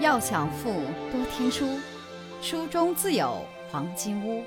[0.00, 0.70] 要想富，
[1.10, 1.66] 多听书，
[2.40, 4.44] 书中自有黄金屋。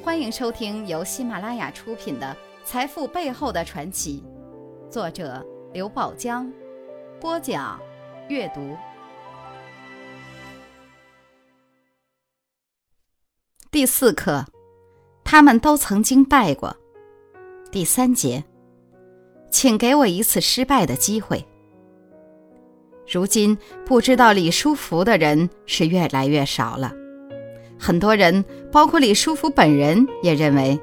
[0.00, 4.22] 欢迎收听由喜马拉雅出品的《财富背后的传奇》，
[4.88, 6.48] 作者刘宝江，
[7.20, 7.80] 播讲
[8.28, 8.76] 阅读。
[13.72, 14.46] 第四课，
[15.24, 16.76] 他们都曾经败过。
[17.72, 18.44] 第三节，
[19.50, 21.44] 请给我一次失败的机会。
[23.06, 26.92] 如今不知道李书福的人是越来越少了，
[27.78, 30.80] 很多人，包括李书福本人，也认为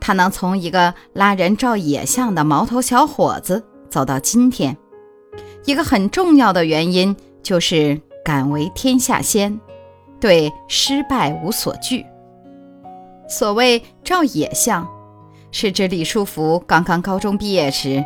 [0.00, 4.76] 他能从一个拉人照野相的毛头小伙子走到今天，
[5.66, 9.60] 一个很重要的原因就是敢为天下先，
[10.18, 12.04] 对失败无所惧。
[13.28, 14.88] 所谓照野相，
[15.50, 18.02] 是指李书福刚刚高中毕业时。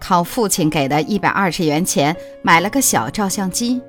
[0.00, 3.80] 靠父亲给的一百二十元钱买了个小照相机，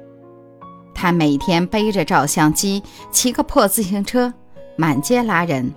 [0.94, 4.34] 他每天背着照相机，骑个破自行车，
[4.78, 5.74] 满街拉人。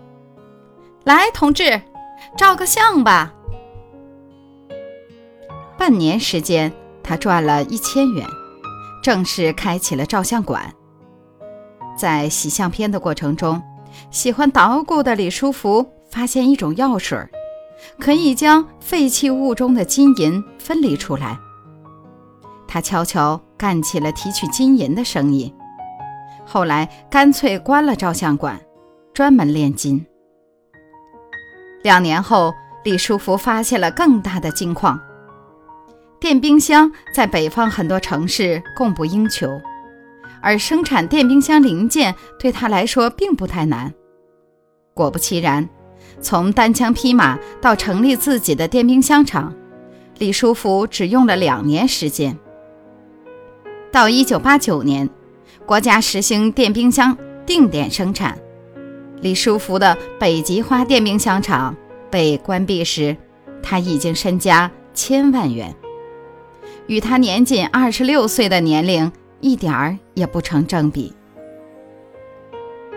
[1.04, 1.80] 来，同志，
[2.36, 3.34] 照个相吧。
[5.76, 8.26] 半年时间，他赚了一千元，
[9.02, 10.72] 正式开启了照相馆。
[11.96, 13.60] 在洗相片的过程中，
[14.10, 17.18] 喜欢捣鼓的李书福发现一种药水。
[17.98, 21.38] 可以将废弃物中的金银分离出来。
[22.66, 25.54] 他悄悄干起了提取金银的生意，
[26.44, 28.60] 后来干脆关了照相馆，
[29.14, 30.04] 专门炼金。
[31.82, 32.52] 两年后，
[32.84, 35.00] 李书福发现了更大的金矿。
[36.20, 39.48] 电冰箱在北方很多城市供不应求，
[40.42, 43.94] 而生产电冰箱零件对他来说并不太难。
[44.92, 45.68] 果不其然。
[46.20, 49.54] 从单枪匹马到成立自己的电冰箱厂，
[50.18, 52.36] 李书福只用了两年时间。
[53.92, 55.08] 到一九八九年，
[55.64, 58.38] 国家实行电冰箱定点生产，
[59.20, 61.76] 李书福的北极花电冰箱厂
[62.10, 63.16] 被关闭时，
[63.62, 65.74] 他已经身家千万元，
[66.86, 71.14] 与他年仅二十六岁的年龄一点儿也不成正比。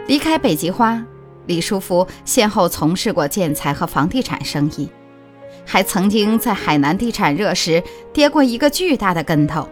[0.07, 1.05] 离开北极花。
[1.47, 4.89] 李书福先后从事过建材和房地产生意，
[5.65, 9.67] 还曾经在海南地产热时跌过一个巨大的跟头。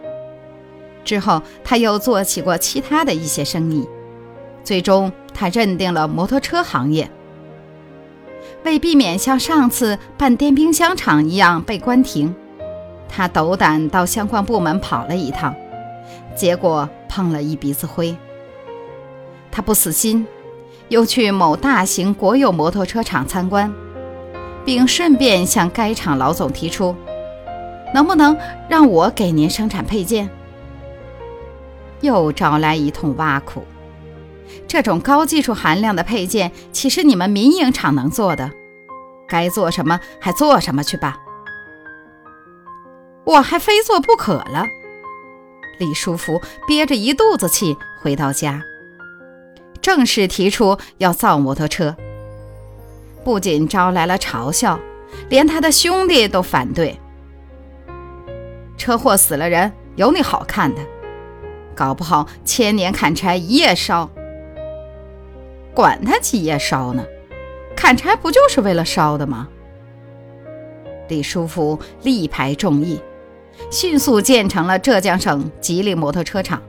[1.04, 3.88] 之后，他又做起过其他的一些生意，
[4.62, 7.10] 最终他认定了摩托车行业。
[8.64, 12.34] 为避免像上次办电冰箱厂一样被关停，
[13.08, 15.54] 他斗胆到相关部门跑了一趟，
[16.36, 18.14] 结果碰了一鼻子灰。
[19.50, 20.26] 他不死心。
[20.90, 23.72] 又去某大型国有摩托车厂参观，
[24.64, 26.94] 并顺便向该厂老总提出，
[27.94, 28.36] 能不能
[28.68, 30.28] 让我给您生产配件？
[32.00, 33.64] 又招来一通挖苦。
[34.66, 38.50] 这种高技术含量的配件，岂是你们民营厂能做的？
[39.28, 41.16] 该做什么还做什么去吧。
[43.24, 44.64] 我还非做不可了。
[45.78, 48.60] 李书福憋着一肚子气回到家。
[49.82, 51.96] 正式提出要造摩托车，
[53.24, 54.78] 不仅招来了嘲笑，
[55.30, 56.98] 连他的兄弟都反对。
[58.76, 60.80] 车祸死了人，有你好看的？
[61.74, 64.10] 搞不好千年砍柴一夜烧。
[65.74, 67.02] 管他几夜烧呢？
[67.74, 69.48] 砍柴不就是为了烧的吗？
[71.08, 73.00] 李书福力排众议，
[73.70, 76.62] 迅速建成了浙江省吉利摩托车厂。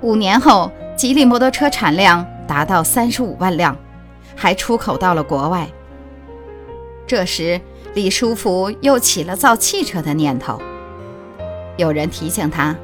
[0.00, 0.70] 五年后。
[1.00, 3.74] 吉利摩托车产量达到三十五万辆，
[4.36, 5.66] 还出口到了国外。
[7.06, 7.58] 这时，
[7.94, 10.60] 李书福又起了造汽车的念头。
[11.78, 12.76] 有人提醒他，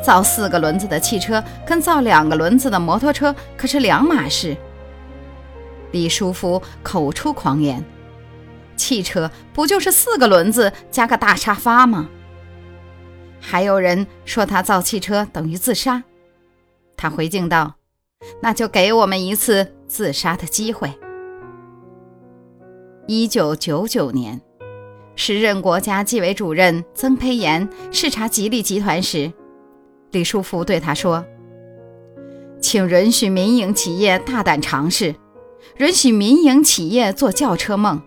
[0.00, 4.56] 造四个轮子的汽车跟造两个轮子的摩托车可是两码事。
[5.90, 7.84] 李书福口出狂言
[8.78, 12.08] ：“汽车不就是四个轮子加个大沙发吗？”
[13.42, 16.04] 还有人说他造汽车等于自杀。
[17.00, 17.76] 他回敬道
[18.42, 20.92] ：“那就给我们一次自杀的机会。”
[23.08, 24.38] 一九九九年，
[25.16, 29.32] 时任国家纪委主任曾培炎视察吉利集团时，
[30.10, 31.24] 李书福对他说
[32.60, 35.14] ：“请允许民营企业大胆尝试，
[35.78, 38.02] 允许民营企业做轿车梦。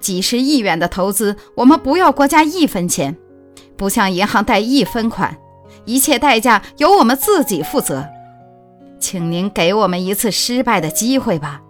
[0.00, 3.14] 几十亿元的投资，我们不要国家一分钱，
[3.76, 5.36] 不向银行贷一分款。”
[5.84, 8.06] 一切代价由我们自己负责，
[8.98, 11.62] 请您给我们一次失败的机会吧。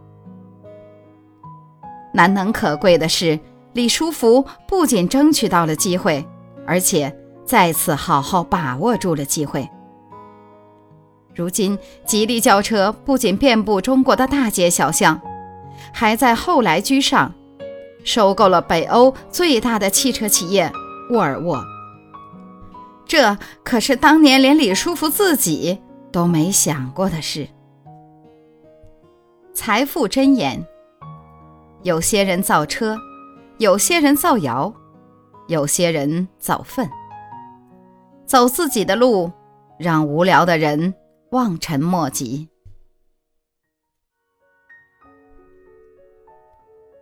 [2.12, 3.38] 难能可贵的是，
[3.75, 6.26] 李书福不仅争取到了机会，
[6.66, 7.14] 而且
[7.44, 9.69] 再次好好把握住了机会。
[11.34, 15.20] 如今，吉利轿车不仅遍布中国的大街小巷，
[15.92, 17.34] 还在后来居上，
[18.02, 20.72] 收购了北欧最大的汽车企业
[21.10, 21.62] 沃尔沃。
[23.06, 25.80] 这可是当年连李书福自己
[26.12, 27.48] 都没想过的事。
[29.54, 30.66] 财富箴言：
[31.82, 32.98] 有些人造车，
[33.58, 34.72] 有些人造谣，
[35.48, 36.88] 有些人造粪。
[38.26, 39.30] 走自己的路，
[39.78, 40.94] 让无聊的人。
[41.32, 42.48] 望尘莫及。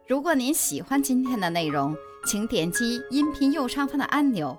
[0.09, 1.95] 如果您喜欢今天的内容，
[2.27, 4.59] 请点击音频右上方的按钮，